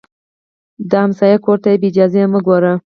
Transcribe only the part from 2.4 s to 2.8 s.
ګوره